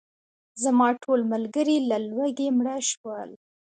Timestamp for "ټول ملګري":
1.03-1.77